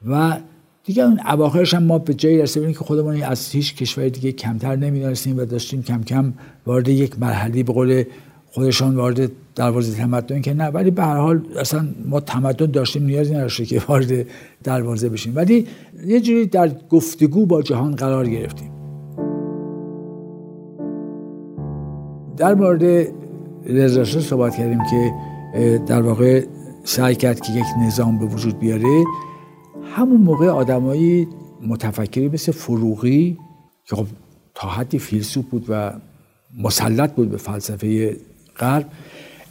[0.09, 0.38] و
[0.85, 4.77] دیگه اون اواخرش هم ما به جایی رسیدیم که خودمون از هیچ کشور دیگه کمتر
[4.77, 6.33] نمی‌دونستیم و داشتیم کم کم
[6.66, 8.05] وارد یک مرحله به قول
[8.50, 13.34] خودشان وارد دروازه تمدن که نه ولی به هر حال اصلا ما تمدن داشتیم نیازی
[13.34, 14.26] نداشته که وارد
[14.64, 15.37] دروازه بشیم.
[15.37, 15.66] ولی
[16.06, 18.70] یه جوری در گفتگو با جهان قرار گرفتیم.
[22.37, 23.08] در مورد
[23.66, 25.12] رضاشاه صحبت کردیم که
[25.87, 26.44] در واقع
[26.84, 29.04] سعی کرد که یک نظام به وجود بیاره.
[29.94, 31.28] همون موقع آدمایی
[31.66, 33.38] متفکری مثل فروغی
[33.84, 34.06] که خب
[34.54, 35.92] تا حدی فیلسوف بود و
[36.62, 38.16] مسلط بود به فلسفه
[38.58, 38.86] غرب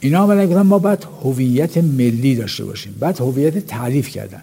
[0.00, 4.42] اینا آمدن گفتن ما باید هویت ملی داشته باشیم بعد هویت تعریف کردن.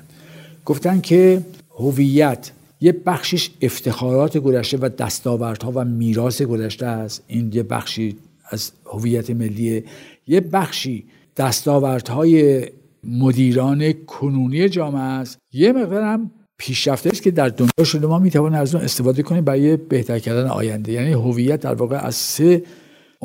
[0.65, 1.41] گفتن که
[1.79, 2.51] هویت
[2.81, 7.23] یه بخشش افتخارات گذشته و دستاوردها و میراث گذشته است.
[7.27, 8.17] این یه بخشی
[8.49, 9.83] از هویت ملی
[10.27, 11.03] یه بخشی
[11.37, 12.65] دستاوردهای
[13.03, 15.37] مدیران کنونی جامعه است.
[15.53, 19.43] یه مقدار هم پیشرفته است که در دنیا شده ما می‌توانیم از اون استفاده کنیم
[19.43, 20.91] برای بهتر کردن آینده.
[20.91, 22.63] یعنی هویت در واقع از سه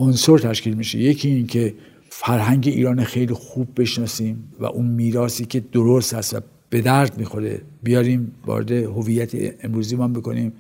[0.01, 0.99] عنصر تشکیل میشه.
[0.99, 1.75] یکی این که
[2.11, 7.61] فرهنگ ایران خیلی خوب بشناسیم و اون میراثی که درست هست و به درد می‌خوره
[7.83, 9.33] بیاریم وارد هویت
[9.65, 10.53] امروزی ما بکنیم.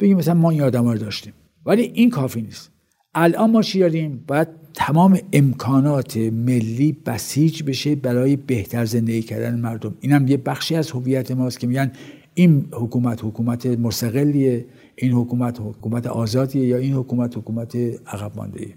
[0.00, 1.32] بگیم مثلا ما این آدم رو داشتیم.
[1.66, 2.70] ولی این کافی نیست.
[3.14, 9.94] الان ما چی داریم باید تمام امکانات ملی بسیج بشه برای بهتر زندگی کردن مردم.
[10.00, 11.92] اینم یه بخشی از هویت ماست که میگن
[12.34, 14.66] این حکومت حکومت مستقلیه.
[14.96, 18.74] این حکومت حکومت آزادیه یا این حکومت حکومت عقب مانده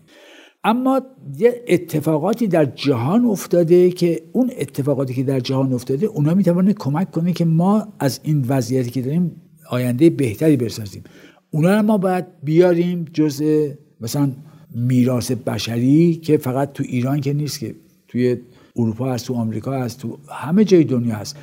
[0.64, 1.02] اما
[1.38, 7.12] یه اتفاقاتی در جهان افتاده که اون اتفاقاتی که در جهان افتاده اونا می‌توانه کمک
[7.12, 9.32] کنه که ما از این وضعیتی که داریم
[9.70, 11.04] آینده بهتری بسازیم.
[11.52, 13.44] اونا رو ما باید بیاریم جز
[14.02, 14.32] مثلا
[14.76, 17.76] میراث بشری که فقط تو ایران که نیست که
[18.08, 18.38] توی
[18.76, 21.38] اروپا هست تو آمریکا هست تو همه جای دنیا هست.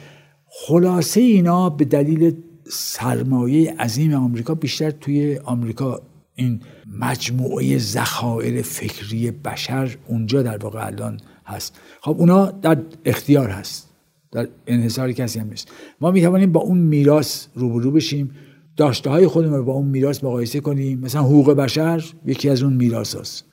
[0.46, 2.34] خلاصه اینا به دلیل
[2.70, 6.00] سرمایه عظیم آمریکا بیشتر توی آمریکا.
[6.34, 6.60] این
[7.00, 11.80] مجموعه ذخایر فکری بشر اونجا در واقع الان هست.
[12.00, 13.90] خب اونا در اختیار هست.
[14.32, 15.68] در انحصار کسی هم نیست.
[16.00, 18.30] ما می توانیم با اون میراث روبرو بشیم
[18.76, 21.00] داشته های خودمون رو با اون میراث مقایسه کنیم.
[21.00, 23.44] مثلا حقوق بشر یکی از اون میراث هست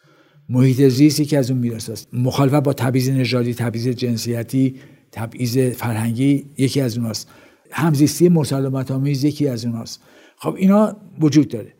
[0.49, 4.75] محیط زیست یکی از اون میراث هست مخالفت با تبعیض نژادی تبعیض جنسیتی
[5.11, 7.29] تبعیض فرهنگی یکی از اوناست.
[7.73, 10.01] همزیستی مسالمت آمیز یکی از اوناست
[10.37, 11.73] خب اینا وجود داره.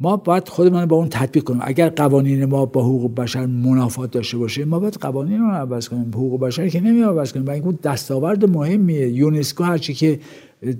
[0.00, 4.38] ما باید خودمون با اون تطبیق کنیم اگر قوانین ما با حقوق بشر منافات داشته
[4.38, 6.08] باشه ما باید قوانین رو عوض کنیم.
[6.08, 7.44] حقوق بشر که نمی عوض کنیم.
[7.44, 9.08] برای اینکه دستاورد مهمیه.
[9.08, 10.20] یونسکو هرچی که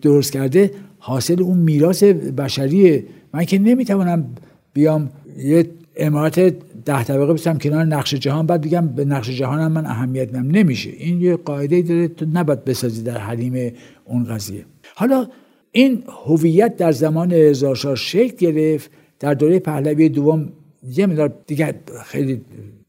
[0.03, 3.05] درست کرده حاصل اون میراث بشریه.
[3.35, 4.25] من که نمی‌توانم
[4.73, 6.55] بیام یه امارت
[6.87, 8.47] ده طبقه بسم کنار نقش جهان.
[8.47, 10.51] بعد بگم به نقش جهان هم من اهمیت میدم.
[10.51, 10.91] نمیشه.
[10.91, 13.73] این یه قاعده داره تو نباید بسازی در حریم
[14.05, 14.65] اون قضیه.
[14.95, 15.27] حالا
[15.73, 18.91] این هویت در زمان رضا شکل گرفت.
[19.21, 20.49] در دوره پهلوی دوم
[20.97, 22.41] یه مدار دیگه خیلی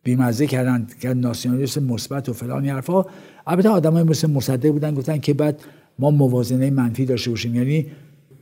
[0.04, 3.06] بیمزه کردن که ناسیونالیسم مثبت و فلان حرفا.
[3.48, 5.62] البته آدمای مثل مصدق بودن گفتن که بعد
[6.00, 7.56] ما موازنه منفی داشته باشیم.
[7.56, 7.86] یعنی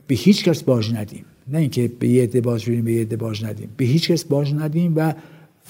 [0.06, 1.24] به هیچ کس باج ندیم.
[1.48, 3.68] نه اینکه به یه عده باج به یه عده باج ندیم.
[3.76, 5.12] به هیچ کس باج ندیم و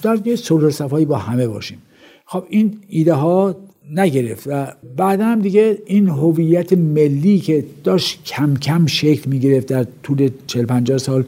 [0.03, 1.83] در یه صلح صفایی با همه باشیم.
[2.25, 3.57] خب این ایده ها
[3.91, 9.67] نگرفت و بعد هم دیگه این هویت ملی که داشت کم کم شکل می گرفت
[9.67, 11.25] در طول 40 50 سال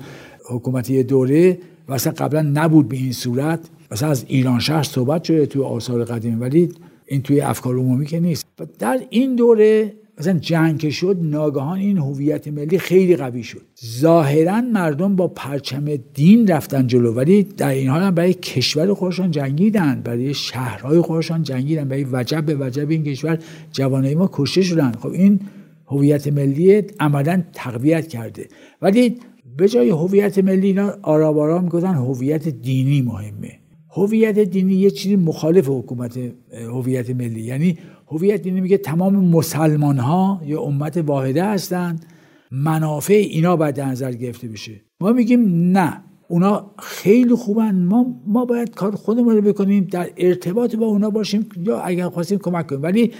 [0.51, 3.61] حکومتی دوره و اصلا قبلا نبود به این صورت.
[3.91, 6.69] مثلا از ایران شهر صحبت شده توی آثار قدیم ولی
[7.07, 8.47] این توی افکار عمومی که نیست.
[8.79, 13.63] در این دوره مثلا جنگ که شد ناگهان این هویت ملی خیلی قوی شد.
[13.85, 19.31] ظاهرا مردم با پرچم دین رفتن جلو ولی در این حال هم برای کشور خودشان
[19.31, 23.39] جنگیدن برای شهرهای خودشان جنگیدن برای وجب به وجب این کشور
[23.73, 24.93] جوانای ما کشته شدن.
[24.93, 25.41] خب این
[25.87, 28.49] هویت ملی عملا تقویت کرده.
[28.83, 29.17] ولی
[29.57, 33.59] به جای هویت ملی اینا آرام آرام می‌گفتن هویت دینی مهمه.
[33.99, 36.19] هویت دینی یه چیزی مخالف حکومت
[36.53, 37.41] هویت ملی.
[37.41, 42.07] یعنی هویت دینی میگه تمام مسلمان ها یه امت واحده هستند
[42.51, 44.81] منافع اینا باید در نظر گرفته بشه.
[45.01, 47.75] ما میگیم نه اونا خیلی خوبن.
[47.75, 52.39] ما ما باید کار خودمون رو بکنیم در ارتباط با اونا باشیم یا اگر خواستیم
[52.39, 52.83] کمک کنیم.
[52.83, 53.13] ولی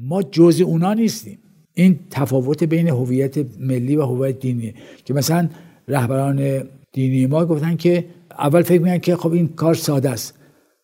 [0.00, 1.38] ما جزء اونا نیستیم.
[1.74, 5.48] این تفاوت بین هویت ملی و هویت دینی که مثلا
[5.88, 6.62] رهبران
[6.92, 8.04] دینی ما گفتن که
[8.38, 10.34] اول فکر می‌کنن که خب این کار ساده است.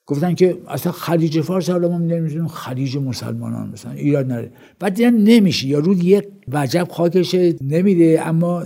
[0.07, 5.15] گفتن که اصلا خلیج فارس حالا ما نمی‌دونیم خلیج مسلمانان مثلا ایراد نره بعد دیدن
[5.15, 5.69] نمیشه.
[5.69, 8.65] یا رود یک وجب خاکش نمیده اما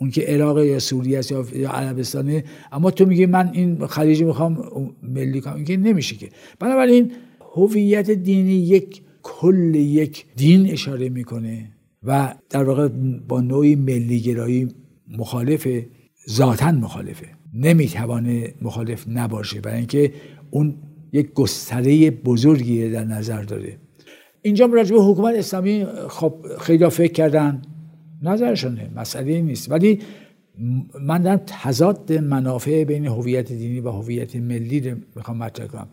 [0.00, 4.64] اون که عراق یا سوریه است یا عربستانه اما تو میگی من این خلیج می‌خوام
[5.02, 6.28] ملی کنم که نمیشه که.
[6.58, 7.12] بنابراین
[7.56, 11.70] هویت دینی یک کل یک دین اشاره می‌کنه
[12.02, 12.88] و در واقع
[13.28, 14.68] با نوعی ملیگرایی
[15.18, 15.86] مخالفه
[16.30, 17.37] ذاتا مخالفه.
[17.58, 20.12] نمی‌توانه مخالف نباشه برای اینکه
[20.50, 20.74] اون
[21.12, 23.76] یک گستره بزرگی در نظر داره.
[24.42, 27.62] اینجا راجع به حکومت اسلامی خب خیلی فکر کردن.
[28.22, 29.72] نظرشونه مسئله نیست.
[29.72, 29.98] ولی
[31.00, 35.88] من در تضاد منافع بین هویت دینی و هویت ملی رو می‌خوام مطرح کنم.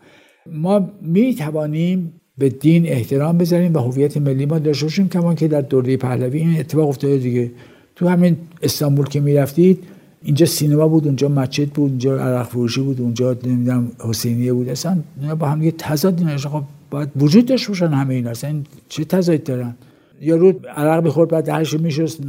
[0.52, 5.48] ما می توانیم به دین احترام بذاریم و هویت ملی ما داشته باشیم کما که
[5.48, 7.50] در دوره پهلوی این اتفاق افتاده دیگه.
[7.96, 9.84] تو همین استانبول که می‌رفتید
[10.26, 14.68] اینجا سینما بود اونجا مسجد بود اونجا عرق فروشی بود اونجا نمی‌دونم حسینیه بود.
[14.68, 14.98] اصلا
[15.38, 18.30] با هم یه تضاد خب باید وجود داشته باشن همه اینا.
[18.30, 18.54] اصلا
[18.88, 19.74] چه تضاد دارن؟
[20.20, 22.20] یا رو عرق بخورد بعد درش میشست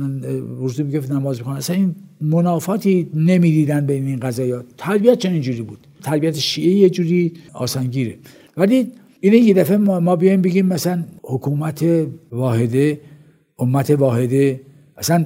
[0.63, 5.77] وضو می‌گفت نماز بخونه اصلا این منافاتی نمی‌دیدن بین این قضايا تربیت چنین جوری بود.
[6.03, 8.15] تربیت شیعه یه جوری آسانگیره.
[8.57, 8.87] ولی
[9.19, 11.85] این یه دفعه ما, ما بیایم بگیم مثلا حکومت
[12.31, 12.99] واحده
[13.59, 14.61] امت واحده
[14.97, 15.25] اصلا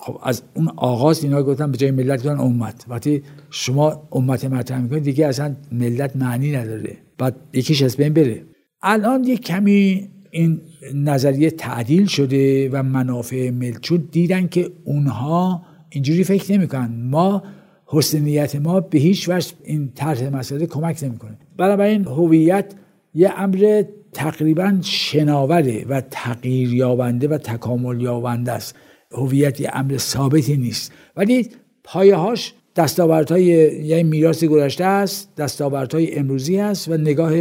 [0.00, 2.84] خب از اون آغاز اینا گفتن به جای ملت گفتن امت.
[2.88, 6.96] وقتی شما امت مطرح می‌کنید دیگه اصلا ملت معنی نداره.
[7.18, 8.42] بعد یکیش از بین بره.
[8.82, 10.60] الان یه کمی این
[10.94, 17.08] نظریه تعدیل شده و منافع مل چون دیدن که اونها اینجوری فکر نمی‌کنن.
[17.10, 17.42] ما
[17.86, 21.38] حسنیت ما به هیچ وجه این طرح مسئله کمک نمی‌کنه.
[21.80, 22.74] این هویت
[23.14, 23.82] یه امر
[24.12, 28.76] تقریبا شناوره و تغییر یابنده و تکامل یابنده است.
[29.12, 30.92] هویت امر ثابتی نیست.
[31.16, 31.48] ولی
[31.84, 33.44] پایه هاش دستاوردهای
[33.84, 37.32] یه میراث گذشته است دستاوردهای امروزی است و نگاه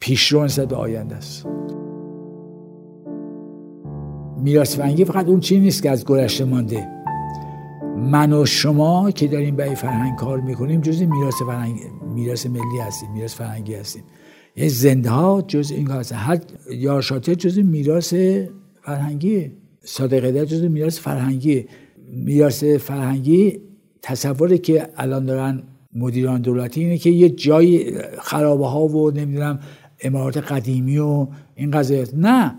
[0.00, 1.46] پیشرو نسبت به آینده است.
[4.42, 6.88] میراث فرهنگی فقط اون چیزی نیست که از گذشته مانده.
[7.96, 11.80] من و شما که داریم به فرهنگ کار می‌کنیم جز میراث فرهنگ
[12.14, 14.02] میراث ملی هستیم میراث فرهنگی هستیم.
[14.56, 16.38] یه زنده ها جز این هستن هر
[16.70, 18.14] یارشاته جز میراث
[19.86, 21.66] صادقه جز میراث فرهنگی.
[22.12, 23.60] میراث فرهنگی
[24.02, 25.62] تصوری که الان دارن
[25.94, 29.58] مدیران دولتی اینه که یه جای خرابه ها و نمی‌دونم
[30.00, 32.06] امارات قدیمی و این قضیه.
[32.16, 32.54] نه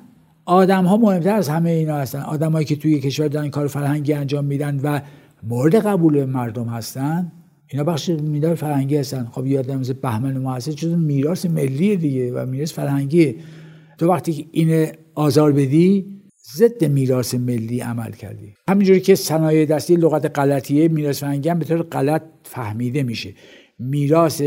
[0.46, 2.20] آدم ها مهمتر از همه اینا هستن.
[2.20, 5.02] آدمایی که توی کشور دارن کار فرهنگی انجام میدن و
[5.44, 7.32] مورد قبول مردم هستن
[7.68, 9.28] اینا بخش میدار فرهنگی هستن.
[9.32, 13.36] خب یادم مثل بهمن محسن چون میراث ملی دیگه و میراث فرهنگی.
[13.98, 16.17] تو وقتی که این آزار بدی
[16.56, 18.54] ضد میراث ملی عمل کردی.
[18.70, 23.34] همینجوری که صنایع دستی لغت غلطیه میراث فرهنگی هم به طور غلط فهمیده میشه.
[23.80, 24.42] میراث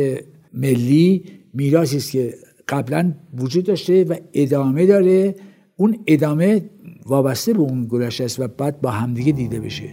[0.55, 2.35] ملی میراثی است که
[2.69, 5.35] قبلا وجود داشته و ادامه داره.
[5.77, 6.63] اون ادامه
[7.07, 9.89] وابسته به اون گذشته است و بعد با همدیگه دیده بشه.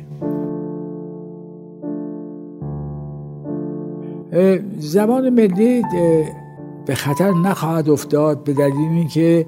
[4.80, 5.82] زبان ملی
[6.86, 9.46] به خطر نخواهد افتاد به دلیل اینکه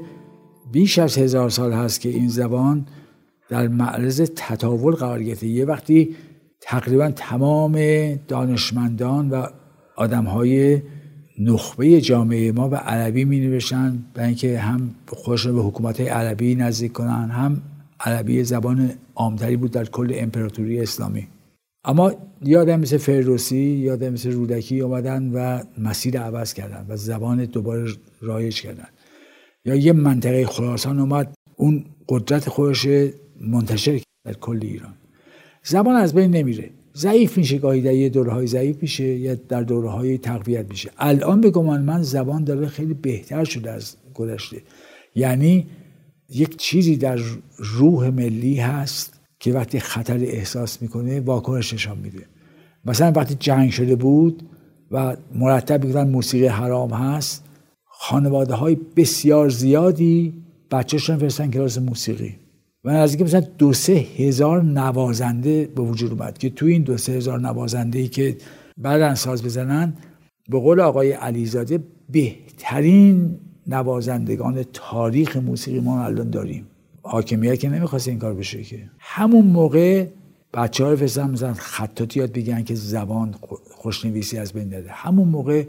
[0.71, 2.86] بیش از هزار سال هست که این زبان
[3.49, 5.47] در معرض تطاول قرار گرفته.
[5.47, 6.15] یه وقتی
[6.62, 7.75] تقریبا تمام
[8.15, 9.45] دانشمندان و
[9.95, 10.82] آدمهای
[11.39, 16.91] نخبه جامعه ما به عربی می نوشتن برای اینکه هم خودشون به حکومت عربی نزدیک
[16.91, 17.62] کنن هم
[17.99, 21.27] عربی زبان عامتری بود در کل امپراتوری اسلامی.
[21.86, 27.91] اما یادم مثل فردوسی یادم مثل رودکی آمدن و مسیر عوض کردن و زبان دوباره
[28.21, 28.88] رایج کردن.
[29.69, 32.88] یا یه منطقه خراسان اومد اون قدرت خودش
[33.41, 34.93] منتشر در کل ایران.
[35.63, 36.69] زبان از بین نمیره.
[36.95, 40.89] ضعیف میشه گاهی در یه دوره های ضعیف میشه یا در دوره های تقویت میشه.
[40.97, 44.62] الان به گمان من زبان داره خیلی بهتر شده از گذشته.
[45.15, 45.67] یعنی
[46.29, 47.19] یک چیزی در
[47.58, 52.25] روح ملی هست که وقتی خطر احساس می‌کنه واکنش نشان میده.
[52.86, 54.43] مثلا وقتی جنگ شده بود
[54.91, 57.48] و مرتب می‌گفتن موسیقی حرام هست
[58.01, 60.33] خانواده های بسیار زیادی
[60.71, 62.35] بچهشون فرستن کلاس موسیقی.
[62.83, 67.12] و نزدیک مثلا دو سه هزار نوازنده به وجود اومد که توی این دو سه
[67.12, 68.37] هزار نوازنده ای که
[68.77, 69.93] بعدن ساز بزنن
[70.50, 73.35] به قول آقای علیزاده بهترین
[73.67, 76.67] نوازندگان تاریخ موسیقی ما الان داریم.
[77.02, 78.89] حاکمیت که نمی‌خواست این کار بشه که.
[79.00, 80.06] همون موقع
[80.54, 83.35] بچه ها رو فرستن مثلا خطاتی یاد بگن که زبان
[83.71, 85.63] خوشنویسی از بین داده همون موقع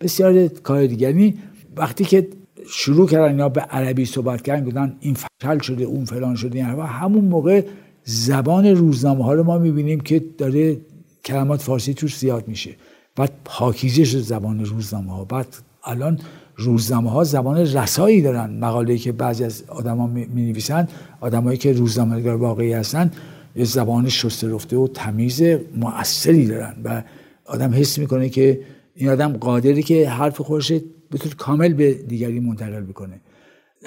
[0.00, 1.34] بسیار کار دیگری.
[1.76, 2.28] وقتی که
[2.68, 6.80] شروع کردن اینا به عربی صحبت کردن گفتن این فشل شده اون فلان شده یعنی
[6.80, 7.62] همون موقع
[8.04, 10.76] زبان روزنامه ها رو ما می‌بینیم که داره
[11.24, 12.70] کلمات فارسی توش زیاد میشه.
[13.16, 15.46] بعد پاکیزه شد زبان روزنامه ها بعد
[15.84, 16.18] الان
[16.56, 18.58] روزنامه ها زبان رسایی دارن.
[18.58, 20.88] مقاله که بعضی از آدما می نویسن
[21.20, 23.10] آدمایی که روزنامه واقعی هستن
[23.56, 25.42] یه زبان شسته رفته و تمیز
[25.76, 27.02] مؤثری دارن و
[27.44, 28.60] آدم حس می‌کنه که
[28.94, 30.72] این آدم قادری که حرف خودش
[31.10, 33.20] به طور کامل به دیگری منتقل بکنه.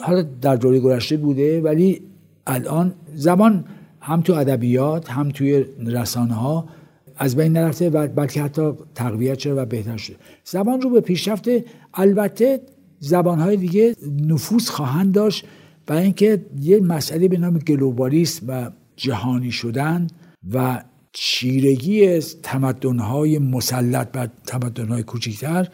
[0.01, 2.01] حالا در دوره گذشته بوده ولی
[2.47, 3.65] الان زبان
[4.01, 6.69] هم تو ادبیات هم توی رسانه ها
[7.15, 10.15] از بین نرفته و بلکه حتی تقویت شده و بهتر شده.
[10.43, 11.45] زبان رو به پیشرفت
[11.93, 12.61] البته
[12.99, 15.45] زبان های دیگه نفوذ خواهند داشت
[15.85, 20.07] برای اینکه یه مسئله به نام گلوبالیسم و جهانی شدن
[20.53, 25.67] و چیرگی تمدنهای مسلط بر تمدنهای کوچکتر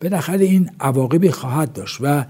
[0.00, 2.24] بالاخره این عواقبی خواهد داشت و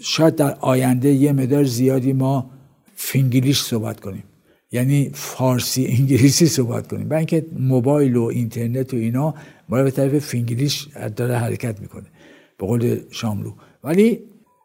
[0.00, 2.50] شاید در آینده یه مقدار زیادی ما
[2.94, 4.24] فینگلیش صحبت کنیم.
[4.72, 7.08] یعنی فارسی انگلیسی صحبت کنیم.
[7.08, 9.34] برای اینکه موبایل و اینترنت و اینا
[9.68, 12.06] ما به طرف فینگلیش داره حرکت می‌کنه.
[12.58, 13.52] به قول شاملو.
[13.84, 14.18] ولی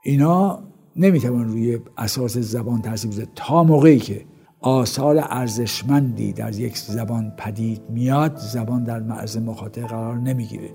[0.03, 0.63] اینا
[0.95, 4.25] نمی‌تونن روی اساس زبان تاثیر بذاره تا موقعی که
[4.59, 10.69] آثار ارزشمندی در یک زبان پدید میاد زبان در معرض مخاطر قرار نمی‌گیره.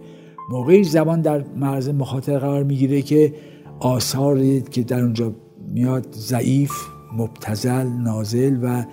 [0.51, 3.35] موقعی زبان در معرض مخاطر قرار می‌گیره که
[3.81, 5.33] آثاری که در اونجا
[5.69, 6.73] میاد ضعیف
[7.17, 8.85] مبتزل نازل و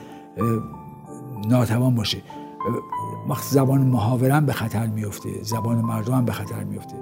[1.49, 2.17] ناتوان باشه
[3.29, 6.95] وقت زبان محاورم به خطر میفته زبان مردم هم به خطر میفته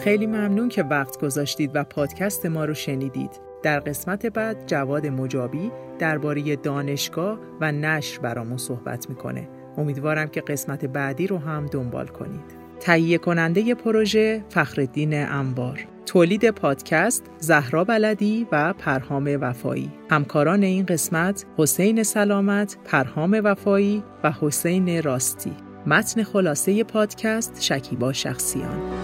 [0.00, 3.53] خیلی ممنون که وقت گذاشتید و پادکست ما رو شنیدید.
[3.64, 9.48] در قسمت بعد جواد مجابی درباره دانشگاه و نشر برامون صحبت می‌کنه.
[9.76, 12.64] امیدوارم که قسمت بعدی رو هم دنبال کنید.
[12.80, 21.46] تهیه کننده پروژه فخردین انبار تولید پادکست زهرا بلدی و پرهام وفایی همکاران این قسمت
[21.56, 25.52] حسین سلامت پرهام وفایی و حسین راستی
[25.86, 29.03] متن خلاصه پادکست شکیبا شخصیان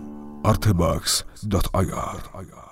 [0.43, 2.70] artebox.ir